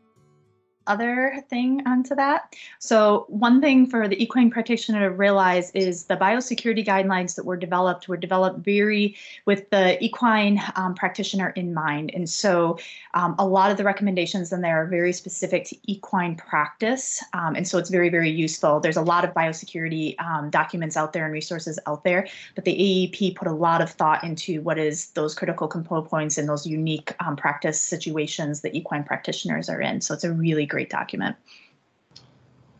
other 0.87 1.43
thing 1.49 1.81
onto 1.85 2.15
that. 2.15 2.55
So 2.79 3.25
one 3.27 3.61
thing 3.61 3.87
for 3.87 4.07
the 4.07 4.21
equine 4.21 4.49
practitioner 4.49 5.09
to 5.09 5.15
realize 5.15 5.71
is 5.71 6.05
the 6.05 6.17
biosecurity 6.17 6.85
guidelines 6.85 7.35
that 7.35 7.45
were 7.45 7.57
developed 7.57 8.07
were 8.07 8.17
developed 8.17 8.59
very 8.59 9.15
with 9.45 9.69
the 9.69 10.03
equine 10.03 10.61
um, 10.75 10.95
practitioner 10.95 11.49
in 11.49 11.73
mind. 11.73 12.11
And 12.13 12.29
so 12.29 12.79
um, 13.13 13.35
a 13.39 13.45
lot 13.45 13.71
of 13.71 13.77
the 13.77 13.83
recommendations 13.83 14.51
in 14.51 14.61
there 14.61 14.81
are 14.81 14.85
very 14.85 15.13
specific 15.13 15.65
to 15.65 15.77
equine 15.83 16.35
practice. 16.35 17.23
Um, 17.33 17.55
and 17.55 17.67
so 17.67 17.77
it's 17.77 17.89
very, 17.89 18.09
very 18.09 18.29
useful. 18.29 18.79
There's 18.79 18.97
a 18.97 19.01
lot 19.01 19.25
of 19.25 19.33
biosecurity 19.33 20.19
um, 20.21 20.49
documents 20.49 20.95
out 20.95 21.13
there 21.13 21.25
and 21.25 21.33
resources 21.33 21.79
out 21.85 22.03
there, 22.03 22.27
but 22.55 22.65
the 22.65 22.73
AEP 22.73 23.35
put 23.35 23.47
a 23.47 23.51
lot 23.51 23.81
of 23.81 23.89
thought 23.89 24.23
into 24.23 24.61
what 24.61 24.77
is 24.77 25.07
those 25.11 25.33
critical 25.35 25.67
component 25.67 26.09
points 26.09 26.37
and 26.37 26.47
those 26.47 26.67
unique 26.67 27.13
um, 27.19 27.35
practice 27.35 27.81
situations 27.81 28.61
that 28.61 28.75
equine 28.75 29.03
practitioners 29.03 29.69
are 29.69 29.81
in. 29.81 30.01
So 30.01 30.13
it's 30.13 30.23
a 30.23 30.31
really 30.31 30.65
great 30.65 30.76
great 30.77 30.91
document. 30.91 31.35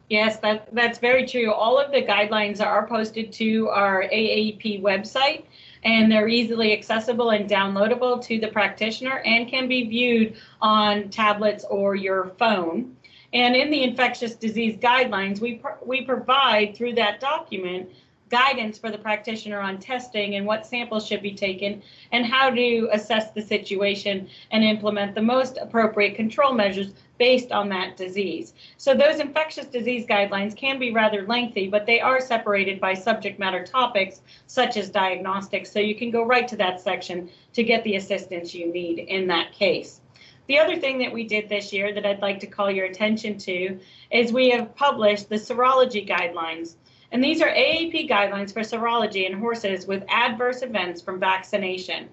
Yes, 0.08 0.38
that, 0.38 0.70
that's 0.72 1.00
very 1.00 1.26
true. 1.26 1.52
All 1.52 1.80
of 1.80 1.92
the 1.92 2.04
guidelines 2.04 2.64
are 2.64 2.86
posted 2.86 3.32
to 3.34 3.70
our 3.70 4.04
AAP 4.04 4.84
website 4.84 5.46
and 5.84 6.12
they're 6.12 6.28
easily 6.28 6.74
accessible 6.74 7.32
and 7.32 7.50
downloadable 7.50 8.24
to 8.24 8.40
the 8.40 8.50
practitioner 8.50 9.18
and 9.26 9.50
can 9.50 9.68
be 9.68 9.90
viewed 9.90 10.36
on 10.62 11.10
tablets 11.10 11.66
or 11.72 11.96
your 11.96 12.36
phone. 12.38 12.96
And 13.34 13.56
in 13.56 13.72
the 13.72 13.82
infectious 13.82 14.36
disease 14.36 14.78
guidelines, 14.78 15.42
we, 15.42 15.60
we 15.84 16.04
provide 16.04 16.76
through 16.78 16.94
that 16.94 17.20
document 17.20 17.90
guidance 18.30 18.78
for 18.78 18.92
the 18.92 18.98
practitioner 18.98 19.60
on 19.60 19.80
testing 19.80 20.36
and 20.36 20.46
what 20.46 20.66
samples 20.66 21.08
should 21.08 21.22
be 21.22 21.34
taken 21.34 21.82
and 22.12 22.26
how 22.26 22.50
to 22.50 22.90
assess 22.92 23.32
the 23.32 23.42
situation 23.42 24.28
and 24.52 24.64
implement 24.64 25.16
the 25.16 25.22
most 25.22 25.58
appropriate 25.58 26.16
control 26.16 26.54
measures 26.54 26.94
based 27.18 27.52
on 27.52 27.70
that 27.70 27.98
disease. 27.98 28.54
So 28.78 28.94
those 28.94 29.20
infectious 29.20 29.66
disease 29.66 30.06
guidelines 30.06 30.56
can 30.56 30.80
be 30.80 30.92
rather 30.92 31.26
lengthy, 31.26 31.68
but 31.68 31.86
they 31.86 32.00
are 32.00 32.20
separated 32.20 32.80
by 32.80 32.94
subject 32.94 33.40
matter 33.40 33.66
topics 33.66 34.22
such 34.48 34.78
as 34.78 34.90
diagnostics. 34.90 35.72
So 35.72 35.80
you 35.80 35.96
can 35.96 36.12
go 36.12 36.24
right 36.24 36.48
to 36.48 36.58
that 36.58 36.82
section 36.82 37.30
to 37.54 37.64
get 37.64 37.84
the 37.84 37.96
assistance 37.96 38.54
you 38.54 38.72
need 38.72 39.00
in 39.00 39.28
that 39.28 39.52
case. 39.54 40.02
The 40.48 40.60
other 40.60 40.78
thing 40.78 40.98
that 41.00 41.12
we 41.12 41.28
did 41.28 41.50
this 41.50 41.74
year 41.74 41.94
that 41.94 42.06
I'd 42.06 42.22
like 42.22 42.40
to 42.40 42.48
call 42.48 42.72
your 42.72 42.86
attention 42.86 43.38
to 43.40 43.80
is 44.12 44.32
we 44.32 44.50
have 44.52 44.76
published 44.76 45.28
the 45.28 45.36
serology 45.36 46.08
guidelines. 46.08 46.76
And 47.12 47.24
these 47.24 47.42
are 47.42 47.50
AAP 47.50 48.10
guidelines 48.10 48.54
for 48.54 48.62
serology 48.62 49.30
in 49.30 49.40
horses 49.40 49.88
with 49.88 50.04
adverse 50.10 50.62
events 50.62 51.02
from 51.02 51.20
vaccination. 51.20 52.10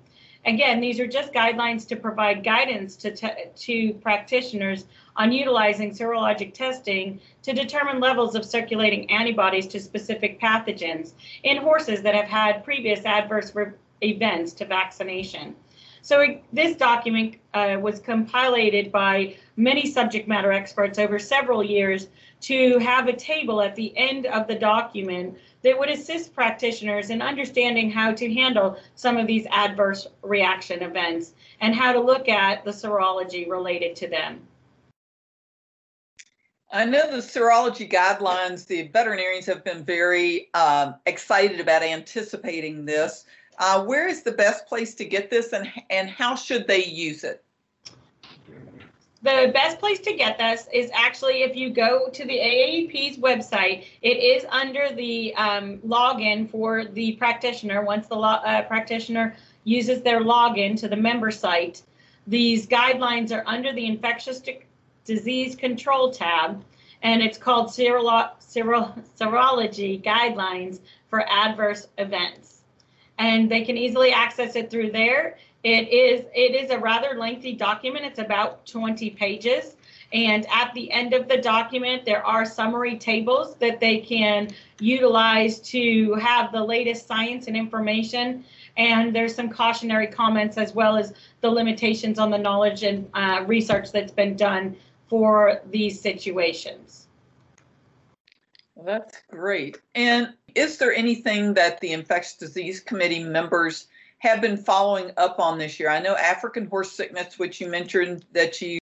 Again, 0.47 0.81
these 0.81 1.01
are 1.01 1.07
just 1.07 1.33
guidelines 1.33 1.87
to 1.89 1.97
provide 1.97 2.45
guidance 2.45 2.97
to, 2.97 3.15
to 3.55 3.93
practitioners 3.95 4.85
on 5.17 5.33
utilizing 5.33 5.91
serologic 5.93 6.53
testing 6.53 7.21
to 7.43 7.53
determine 7.53 8.01
levels 8.01 8.35
of 8.35 8.45
circulating 8.45 9.11
antibodies 9.11 9.67
to 9.69 9.81
specific 9.81 10.41
pathogens 10.41 11.13
in 11.45 11.57
horses 11.57 12.03
that 12.03 12.15
have 12.15 12.27
had 12.27 12.65
previous 12.65 13.05
adverse 13.05 13.53
events 14.03 14.53
to 14.55 14.67
vaccination. 14.67 15.55
So 16.03 16.39
this 16.53 16.77
document 16.77 17.37
uh, 17.55 17.79
was 17.81 17.99
compiled 17.99 18.93
by 18.93 19.37
many 19.57 19.87
subject 19.87 20.29
matter 20.29 20.53
experts 20.53 20.99
over 20.99 21.19
several 21.19 21.63
years 21.63 22.09
to 22.41 22.79
have 22.79 23.09
a 23.09 23.13
table 23.13 23.63
at 23.63 23.75
the 23.75 23.97
end 23.97 24.27
of 24.27 24.47
the 24.47 24.55
document 24.55 25.37
that 25.63 25.79
would 25.79 25.89
assist 25.89 26.35
practitioners 26.35 27.11
in 27.11 27.23
understanding 27.23 27.91
how 27.91 28.13
to 28.13 28.33
handle 28.33 28.77
some 28.97 29.17
of 29.17 29.27
these 29.27 29.47
adverse 29.51 30.07
reaction 30.23 30.83
events 30.83 31.33
and 31.61 31.75
how 31.75 31.93
to 31.93 32.01
look 32.01 32.29
at 32.29 32.65
the 32.65 32.71
serology 32.71 33.49
related 33.49 33.97
to 33.97 34.09
them. 34.09 34.41
I 36.73 36.85
know 36.85 37.09
the 37.09 37.19
serology 37.19 37.89
guidelines, 37.89 38.67
the 38.67 38.89
veterinarians 38.89 39.47
have 39.47 39.63
been 39.63 39.85
very 39.85 40.53
um, 40.55 40.97
excited 41.07 41.61
about 41.61 41.85
anticipating 41.85 42.85
this. 42.85 43.27
Uh, 43.59 43.85
where 43.85 44.09
is 44.09 44.23
the 44.23 44.33
best 44.33 44.67
place 44.67 44.95
to 44.97 45.05
get 45.05 45.31
this 45.31 45.53
and, 45.53 45.71
and 45.89 46.11
how 46.11 46.35
should 46.35 46.67
they 46.67 46.85
use 46.85 47.23
it? 47.23 47.44
The 49.25 49.51
best 49.55 49.79
place 49.79 50.01
to 50.01 50.13
get 50.13 50.37
this 50.37 50.69
is 50.71 50.91
actually 50.93 51.45
if 51.45 51.57
you 51.57 51.71
go 51.71 52.11
to 52.11 52.25
the 52.27 52.39
AAP's 52.39 53.17
website, 53.17 53.87
it 54.03 54.19
is 54.19 54.45
under 54.51 54.95
the 54.95 55.35
um, 55.37 55.79
login 55.79 56.51
for 56.51 56.85
the 56.85 57.13
practitioner. 57.13 57.83
Once 57.83 58.07
the 58.07 58.17
uh, 58.17 58.61
practitioner 58.65 59.35
uses 59.65 60.03
their 60.03 60.21
login 60.21 60.79
to 60.79 60.89
the 60.89 60.97
member 60.97 61.31
site, 61.31 61.81
these 62.27 62.67
guidelines 62.67 63.33
are 63.33 63.43
under 63.47 63.73
the 63.73 63.87
infectious 63.87 64.43
disease 65.07 65.57
control 65.57 66.11
tab, 66.11 66.63
and 67.01 67.23
it's 67.23 67.39
called 67.39 67.69
serolo 67.69 68.29
serology 68.39 70.05
guidelines 70.05 70.81
for 71.09 71.27
adverse 71.31 71.89
events 71.97 72.55
and 73.19 73.51
they 73.51 73.65
can 73.65 73.77
easily 73.77 74.11
access 74.11 74.57
it 74.57 74.71
through 74.71 74.91
there. 74.91 75.39
It 75.65 75.89
is 75.89 76.27
it 76.35 76.55
is 76.55 76.71
a 76.71 76.79
rather 76.79 77.19
lengthy 77.19 77.55
document. 77.55 78.05
It's 78.05 78.19
about 78.19 78.67
20 78.67 79.11
pages. 79.11 79.77
And 80.13 80.47
at 80.53 80.73
the 80.75 80.93
end 80.93 81.13
of 81.15 81.27
the 81.27 81.39
document, 81.39 82.05
there 82.05 82.25
are 82.25 82.45
summary 82.45 82.99
tables 82.99 83.57
that 83.57 83.81
they 83.81 83.99
can 83.99 84.51
utilize 84.79 85.59
to 85.71 86.15
have 86.15 86.53
the 86.53 86.63
latest 86.63 87.09
science 87.09 87.49
and 87.49 87.57
information. 87.57 88.45
And 88.77 89.15
there's 89.15 89.35
some 89.35 89.49
cautionary 89.49 90.07
comments 90.07 90.59
as 90.59 90.75
well 90.75 90.97
as 90.97 91.15
the 91.41 91.51
limitations 91.51 92.19
on 92.19 92.31
the 92.31 92.39
knowledge 92.39 92.85
and 92.85 93.09
uh, 93.15 93.43
research 93.47 93.91
that's 93.91 94.13
been 94.13 94.37
done 94.37 94.77
for 95.09 95.63
these 95.71 96.01
situations. 96.01 97.09
That's 98.85 99.21
great. 99.31 99.81
And 99.95 100.35
is 100.55 100.79
there 100.79 100.93
anything 100.93 101.55
that 101.55 101.81
the 101.81 101.93
infectious 101.93 102.35
disease 102.35 102.81
committee 102.81 103.25
members 103.25 103.87
have 104.25 104.41
been 104.41 104.57
following 104.57 105.11
up 105.19 105.39
on 105.39 105.59
this 105.59 105.79
year? 105.79 105.91
I 105.91 106.01
know 106.01 106.17
African 106.17 106.67
horse 106.67 106.91
sickness, 106.91 107.39
which 107.39 107.61
you 107.61 107.69
mentioned 107.69 108.25
that 108.33 108.61
you 108.61 108.79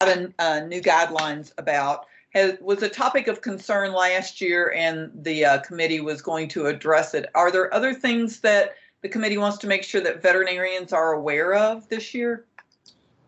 had 0.00 0.32
uh, 0.38 0.60
new 0.60 0.80
guidelines 0.80 1.52
about, 1.58 2.06
has, 2.34 2.56
was 2.60 2.82
a 2.84 2.88
topic 2.88 3.26
of 3.26 3.40
concern 3.40 3.92
last 3.92 4.40
year, 4.40 4.72
and 4.76 5.10
the 5.24 5.44
uh, 5.44 5.58
committee 5.58 6.00
was 6.00 6.22
going 6.22 6.46
to 6.50 6.66
address 6.66 7.14
it. 7.14 7.28
Are 7.34 7.50
there 7.50 7.74
other 7.74 7.92
things 7.92 8.38
that 8.40 8.76
the 9.02 9.08
committee 9.08 9.38
wants 9.38 9.58
to 9.58 9.66
make 9.66 9.82
sure 9.82 10.00
that 10.02 10.22
veterinarians 10.22 10.92
are 10.92 11.14
aware 11.14 11.54
of 11.54 11.88
this 11.88 12.14
year? 12.14 12.44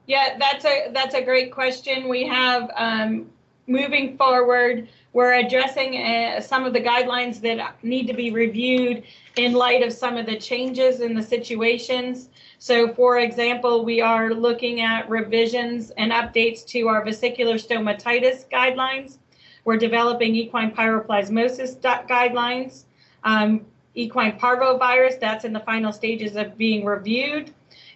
Yeah, 0.06 0.38
that's 0.38 0.64
a 0.64 0.90
that's 0.92 1.14
a 1.14 1.22
great 1.22 1.52
question. 1.52 2.08
We 2.08 2.24
have 2.26 2.70
um, 2.76 3.30
moving 3.66 4.16
forward 4.16 4.88
we're 5.12 5.34
addressing 5.34 5.96
uh, 5.96 6.40
some 6.40 6.64
of 6.64 6.72
the 6.72 6.80
guidelines 6.80 7.40
that 7.42 7.76
need 7.82 8.06
to 8.06 8.14
be 8.14 8.30
reviewed 8.30 9.02
in 9.36 9.52
light 9.52 9.82
of 9.82 9.92
some 9.92 10.16
of 10.16 10.26
the 10.26 10.36
changes 10.36 11.00
in 11.00 11.14
the 11.14 11.22
situations. 11.22 12.28
So 12.58 12.92
for 12.94 13.18
example, 13.18 13.84
we 13.84 14.00
are 14.00 14.32
looking 14.32 14.80
at 14.80 15.08
revisions 15.10 15.90
and 15.92 16.12
updates 16.12 16.64
to 16.68 16.88
our 16.88 17.04
vesicular 17.04 17.56
stomatitis 17.56 18.48
guidelines. 18.48 19.18
We're 19.64 19.76
developing 19.76 20.34
equine 20.34 20.72
piroplasmosis 20.72 21.78
guidelines. 21.80 22.84
Um, 23.24 23.66
equine 23.94 24.38
parvovirus, 24.38 25.20
that's 25.20 25.44
in 25.44 25.52
the 25.52 25.60
final 25.60 25.92
stages 25.92 26.36
of 26.36 26.56
being 26.56 26.84
reviewed. 26.84 27.52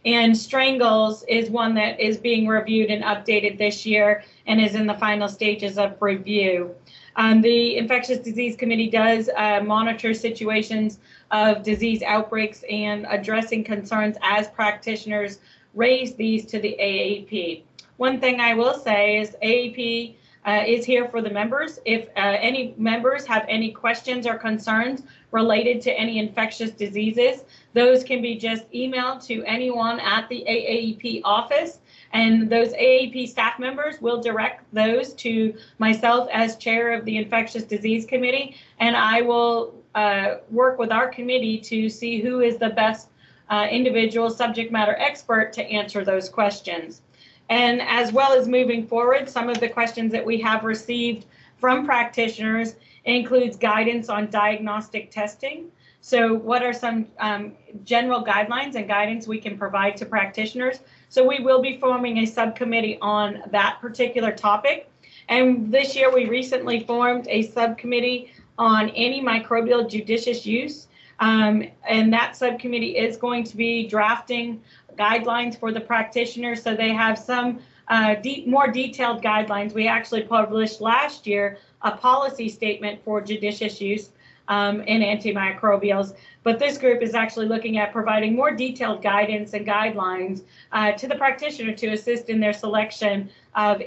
And 0.06 0.38
strangles 0.38 1.24
is 1.24 1.50
one 1.50 1.74
that 1.74 1.98
is 1.98 2.16
being 2.16 2.46
reviewed 2.46 2.90
and 2.90 3.02
updated 3.02 3.58
this 3.58 3.84
year 3.84 4.22
and 4.46 4.60
is 4.60 4.76
in 4.76 4.86
the 4.86 4.94
final 4.94 5.28
stages 5.28 5.78
of 5.78 6.00
review. 6.00 6.74
Um, 7.16 7.42
the 7.42 7.76
Infectious 7.76 8.18
Disease 8.18 8.56
Committee 8.56 8.88
does 8.88 9.28
uh, 9.36 9.60
monitor 9.64 10.14
situations 10.14 11.00
of 11.32 11.64
disease 11.64 12.02
outbreaks 12.02 12.62
and 12.70 13.04
addressing 13.10 13.64
concerns 13.64 14.16
as 14.22 14.46
practitioners 14.48 15.40
raise 15.74 16.14
these 16.14 16.46
to 16.46 16.60
the 16.60 16.76
AAP. 16.80 17.62
One 17.96 18.20
thing 18.20 18.40
I 18.40 18.54
will 18.54 18.78
say 18.78 19.18
is 19.18 19.36
AAP 19.42 20.14
uh, 20.46 20.62
is 20.66 20.84
here 20.84 21.08
for 21.08 21.20
the 21.20 21.30
members. 21.30 21.78
If 21.84 22.08
uh, 22.16 22.36
any 22.40 22.74
members 22.78 23.26
have 23.26 23.44
any 23.48 23.72
questions 23.72 24.26
or 24.26 24.38
concerns 24.38 25.02
related 25.32 25.82
to 25.82 25.92
any 25.92 26.18
infectious 26.18 26.70
diseases, 26.70 27.44
those 27.74 28.04
can 28.04 28.22
be 28.22 28.36
just 28.36 28.70
emailed 28.72 29.26
to 29.26 29.42
anyone 29.44 30.00
at 30.00 30.28
the 30.28 30.44
AAP 30.48 31.20
office 31.24 31.80
and 32.12 32.48
those 32.48 32.72
AAP 32.72 33.28
staff 33.28 33.58
members 33.58 34.00
will 34.00 34.22
direct 34.22 34.62
those 34.72 35.12
to 35.14 35.54
myself 35.78 36.28
as 36.32 36.56
chair 36.56 36.92
of 36.92 37.04
the 37.04 37.16
Infectious 37.16 37.64
Disease 37.64 38.06
Committee, 38.06 38.56
and 38.78 38.96
I 38.96 39.22
will 39.22 39.74
uh, 39.94 40.36
work 40.50 40.78
with 40.78 40.92
our 40.92 41.08
committee 41.08 41.58
to 41.58 41.88
see 41.88 42.20
who 42.20 42.40
is 42.40 42.58
the 42.58 42.70
best 42.70 43.08
uh, 43.50 43.66
individual 43.70 44.30
subject 44.30 44.72
matter 44.72 44.96
expert 44.98 45.52
to 45.54 45.62
answer 45.64 46.04
those 46.04 46.28
questions. 46.28 47.02
And 47.48 47.80
as 47.82 48.12
well 48.12 48.32
as 48.32 48.48
moving 48.48 48.86
forward, 48.86 49.28
some 49.28 49.48
of 49.48 49.60
the 49.60 49.68
questions 49.68 50.12
that 50.12 50.24
we 50.24 50.40
have 50.40 50.64
received 50.64 51.26
from 51.58 51.86
practitioners 51.86 52.74
includes 53.04 53.56
guidance 53.56 54.08
on 54.08 54.30
diagnostic 54.30 55.10
testing. 55.10 55.70
So 56.00 56.34
what 56.34 56.62
are 56.62 56.72
some 56.72 57.06
um, 57.18 57.52
general 57.84 58.24
guidelines 58.24 58.74
and 58.74 58.86
guidance 58.86 59.26
we 59.26 59.40
can 59.40 59.56
provide 59.56 59.96
to 59.98 60.06
practitioners 60.06 60.80
so 61.08 61.26
we 61.26 61.40
will 61.40 61.62
be 61.62 61.78
forming 61.78 62.18
a 62.18 62.26
subcommittee 62.26 62.98
on 63.00 63.42
that 63.50 63.78
particular 63.80 64.32
topic. 64.32 64.90
And 65.28 65.72
this 65.72 65.96
year 65.96 66.12
we 66.12 66.26
recently 66.26 66.80
formed 66.80 67.26
a 67.28 67.42
subcommittee 67.42 68.32
on 68.58 68.90
antimicrobial 68.90 69.88
judicious 69.88 70.44
use. 70.44 70.88
Um, 71.18 71.64
and 71.88 72.12
that 72.12 72.36
subcommittee 72.36 72.96
is 72.98 73.16
going 73.16 73.44
to 73.44 73.56
be 73.56 73.86
drafting 73.86 74.60
guidelines 74.96 75.58
for 75.58 75.72
the 75.72 75.80
practitioners 75.80 76.62
so 76.62 76.74
they 76.74 76.92
have 76.92 77.18
some 77.18 77.60
uh, 77.88 78.16
deep, 78.16 78.46
more 78.46 78.68
detailed 78.68 79.22
guidelines. 79.22 79.72
We 79.72 79.86
actually 79.86 80.22
published 80.22 80.80
last 80.80 81.26
year 81.26 81.58
a 81.82 81.96
policy 81.96 82.48
statement 82.48 83.00
for 83.04 83.20
judicious 83.20 83.80
use 83.80 84.10
um, 84.48 84.80
in 84.82 85.02
antimicrobials. 85.02 86.14
But 86.42 86.58
this 86.58 86.78
group 86.78 87.02
is 87.02 87.14
actually 87.14 87.46
looking 87.46 87.78
at 87.78 87.92
providing 87.92 88.34
more 88.34 88.50
detailed 88.50 89.02
guidance 89.02 89.52
and 89.52 89.66
guidelines 89.66 90.42
uh, 90.72 90.92
to 90.92 91.08
the 91.08 91.16
practitioner 91.16 91.72
to 91.74 91.88
assist 91.88 92.28
in 92.28 92.40
their 92.40 92.52
selection 92.52 93.30
of 93.54 93.82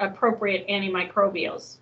appropriate 0.00 0.66
antimicrobials. 0.68 1.76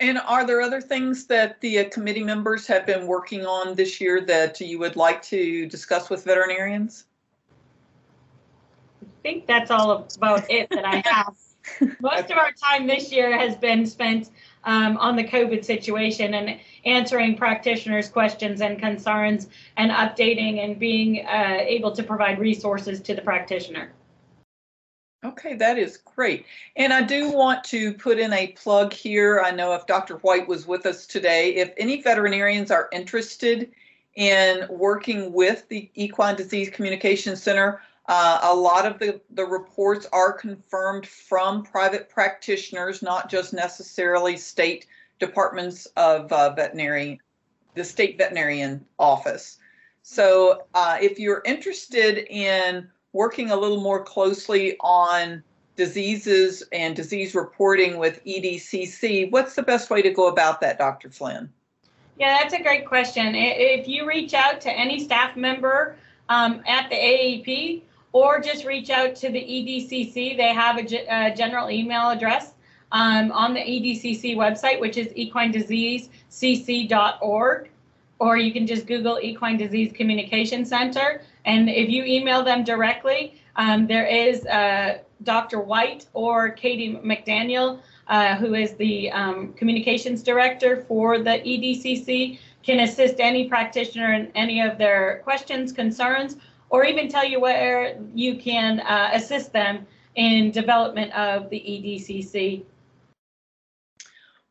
And 0.00 0.18
are 0.18 0.46
there 0.46 0.60
other 0.60 0.80
things 0.80 1.26
that 1.26 1.60
the 1.60 1.80
uh, 1.80 1.88
committee 1.90 2.22
members 2.22 2.66
have 2.68 2.86
been 2.86 3.06
working 3.06 3.44
on 3.44 3.74
this 3.74 4.00
year 4.00 4.20
that 4.22 4.60
you 4.60 4.78
would 4.78 4.94
like 4.94 5.22
to 5.22 5.66
discuss 5.66 6.08
with 6.08 6.24
veterinarians? 6.24 7.06
I 9.02 9.06
think 9.22 9.46
that's 9.46 9.70
all 9.70 10.06
about 10.16 10.48
it 10.48 10.70
that 10.70 10.84
I 10.84 11.02
have. 11.04 11.36
Most 12.00 12.30
of 12.30 12.38
our 12.38 12.52
time 12.52 12.86
this 12.86 13.12
year 13.12 13.36
has 13.36 13.56
been 13.56 13.84
spent 13.84 14.30
um, 14.64 14.96
on 14.98 15.16
the 15.16 15.24
COVID 15.24 15.64
situation 15.64 16.34
and 16.34 16.60
answering 16.84 17.36
practitioners' 17.36 18.08
questions 18.08 18.60
and 18.60 18.78
concerns 18.78 19.48
and 19.76 19.90
updating 19.90 20.64
and 20.64 20.78
being 20.78 21.26
uh, 21.26 21.58
able 21.60 21.90
to 21.92 22.02
provide 22.02 22.38
resources 22.38 23.00
to 23.02 23.14
the 23.14 23.22
practitioner. 23.22 23.92
Okay, 25.24 25.54
that 25.56 25.78
is 25.78 25.96
great. 25.96 26.46
And 26.76 26.92
I 26.92 27.02
do 27.02 27.32
want 27.32 27.64
to 27.64 27.92
put 27.94 28.20
in 28.20 28.32
a 28.32 28.48
plug 28.48 28.92
here. 28.92 29.40
I 29.44 29.50
know 29.50 29.74
if 29.74 29.84
Dr. 29.86 30.18
White 30.18 30.46
was 30.46 30.66
with 30.66 30.86
us 30.86 31.06
today, 31.06 31.56
if 31.56 31.72
any 31.76 32.00
veterinarians 32.00 32.70
are 32.70 32.88
interested 32.92 33.72
in 34.14 34.64
working 34.70 35.32
with 35.32 35.68
the 35.68 35.90
Equine 35.96 36.36
Disease 36.36 36.70
Communication 36.70 37.34
Center, 37.34 37.80
uh, 38.06 38.38
a 38.42 38.54
lot 38.54 38.86
of 38.86 39.00
the, 39.00 39.20
the 39.30 39.44
reports 39.44 40.06
are 40.12 40.32
confirmed 40.32 41.06
from 41.06 41.64
private 41.64 42.08
practitioners, 42.08 43.02
not 43.02 43.28
just 43.28 43.52
necessarily 43.52 44.36
state 44.36 44.86
departments 45.18 45.86
of 45.96 46.32
uh, 46.32 46.52
veterinary, 46.54 47.20
the 47.74 47.84
state 47.84 48.18
veterinarian 48.18 48.84
office. 49.00 49.58
So 50.02 50.62
uh, 50.74 50.96
if 51.00 51.18
you're 51.18 51.42
interested 51.44 52.26
in 52.30 52.88
working 53.18 53.50
a 53.50 53.56
little 53.56 53.80
more 53.80 54.00
closely 54.00 54.76
on 54.78 55.42
diseases 55.74 56.62
and 56.72 56.94
disease 56.94 57.34
reporting 57.34 57.98
with 57.98 58.24
EDCC, 58.24 59.32
what's 59.32 59.56
the 59.56 59.62
best 59.62 59.90
way 59.90 60.00
to 60.00 60.10
go 60.10 60.28
about 60.28 60.60
that, 60.60 60.78
Dr. 60.78 61.10
Flynn? 61.10 61.52
Yeah, 62.16 62.38
that's 62.40 62.54
a 62.54 62.62
great 62.62 62.86
question. 62.86 63.34
If 63.34 63.88
you 63.88 64.06
reach 64.06 64.34
out 64.34 64.60
to 64.60 64.70
any 64.70 65.00
staff 65.00 65.36
member 65.36 65.96
um, 66.28 66.62
at 66.68 66.88
the 66.90 66.94
AAP 66.94 67.82
or 68.12 68.38
just 68.38 68.64
reach 68.64 68.88
out 68.88 69.16
to 69.16 69.30
the 69.30 69.40
EDCC, 69.40 70.36
they 70.36 70.54
have 70.54 70.78
a, 70.78 70.84
a 71.10 71.34
general 71.34 71.72
email 71.72 72.10
address 72.10 72.52
um, 72.92 73.32
on 73.32 73.52
the 73.52 73.60
EDCC 73.60 74.36
website, 74.36 74.78
which 74.78 74.96
is 74.96 75.08
equinediseasecc.org, 75.08 77.70
or 78.18 78.36
you 78.36 78.52
can 78.52 78.66
just 78.66 78.86
Google 78.86 79.18
Equine 79.22 79.56
Disease 79.56 79.92
Communication 79.92 80.64
Center. 80.64 81.22
And 81.44 81.68
if 81.68 81.88
you 81.88 82.04
email 82.04 82.42
them 82.42 82.64
directly, 82.64 83.40
um, 83.56 83.86
there 83.86 84.06
is 84.06 84.44
uh, 84.46 84.98
Dr. 85.22 85.60
White 85.60 86.06
or 86.14 86.50
Katie 86.50 86.94
McDaniel, 87.04 87.80
uh, 88.08 88.36
who 88.36 88.54
is 88.54 88.74
the 88.74 89.10
um, 89.10 89.52
communications 89.54 90.22
director 90.22 90.84
for 90.88 91.18
the 91.18 91.30
EDCC, 91.30 92.38
can 92.62 92.80
assist 92.80 93.16
any 93.18 93.48
practitioner 93.48 94.12
in 94.14 94.30
any 94.34 94.60
of 94.60 94.78
their 94.78 95.20
questions, 95.24 95.72
concerns, 95.72 96.36
or 96.70 96.84
even 96.84 97.08
tell 97.08 97.24
you 97.24 97.40
where 97.40 97.98
you 98.14 98.36
can 98.36 98.80
uh, 98.80 99.10
assist 99.12 99.52
them 99.52 99.86
in 100.16 100.50
development 100.50 101.12
of 101.12 101.48
the 101.50 101.58
EDCC. 101.58 102.64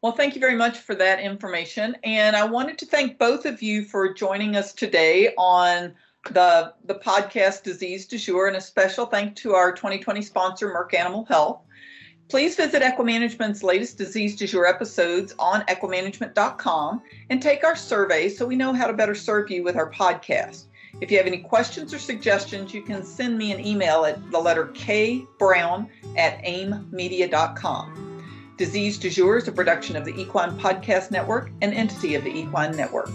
Well, 0.07 0.15
thank 0.15 0.35
you 0.35 0.39
very 0.39 0.55
much 0.55 0.77
for 0.77 0.95
that 0.95 1.19
information. 1.19 1.97
And 2.05 2.33
I 2.33 2.45
wanted 2.45 2.77
to 2.77 2.85
thank 2.85 3.19
both 3.19 3.45
of 3.45 3.61
you 3.61 3.83
for 3.83 4.13
joining 4.13 4.55
us 4.55 4.71
today 4.71 5.33
on 5.37 5.93
the, 6.31 6.73
the 6.85 6.95
podcast 6.95 7.63
Disease 7.63 8.07
Du 8.07 8.17
Jour, 8.17 8.47
and 8.47 8.55
a 8.55 8.61
special 8.61 9.05
thank 9.05 9.35
to 9.35 9.53
our 9.53 9.73
2020 9.73 10.21
sponsor, 10.21 10.69
Merck 10.69 10.97
Animal 10.97 11.25
Health. 11.25 11.59
Please 12.29 12.55
visit 12.55 12.81
Equimanagement's 12.81 13.63
latest 13.63 13.97
Disease 13.97 14.37
Du 14.37 14.47
Jour 14.47 14.65
episodes 14.65 15.35
on 15.39 15.63
equimanagement.com 15.63 17.01
and 17.29 17.41
take 17.41 17.65
our 17.65 17.75
survey 17.75 18.29
so 18.29 18.45
we 18.45 18.55
know 18.55 18.71
how 18.71 18.87
to 18.87 18.93
better 18.93 19.13
serve 19.13 19.51
you 19.51 19.61
with 19.61 19.75
our 19.75 19.91
podcast. 19.91 20.67
If 21.01 21.11
you 21.11 21.17
have 21.17 21.27
any 21.27 21.39
questions 21.39 21.93
or 21.93 21.99
suggestions, 21.99 22.73
you 22.73 22.81
can 22.81 23.03
send 23.03 23.37
me 23.37 23.51
an 23.51 23.59
email 23.59 24.05
at 24.05 24.31
the 24.31 24.39
letter 24.39 24.67
K 24.67 25.25
Brown 25.37 25.89
at 26.15 26.41
aimmedia.com. 26.45 28.16
Disease 28.57 28.97
Du 28.97 29.11
Jour 29.11 29.37
is 29.37 29.47
a 29.47 29.51
production 29.51 29.95
of 29.95 30.03
the 30.03 30.19
Equine 30.19 30.57
Podcast 30.57 31.11
Network, 31.11 31.51
an 31.61 31.73
entity 31.73 32.15
of 32.15 32.23
the 32.23 32.31
Equine 32.31 32.75
Network. 32.75 33.07